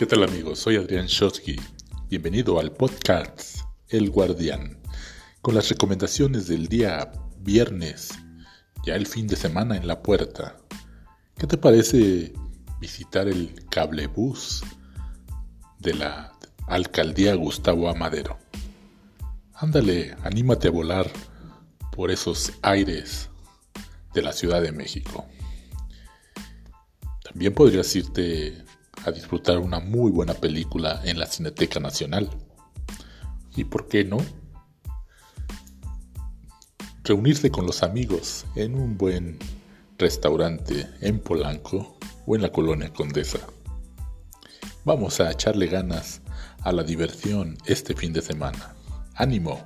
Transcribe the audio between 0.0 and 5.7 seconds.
¿Qué tal amigos? Soy Adrián Shotsky. Bienvenido al podcast El Guardián, con las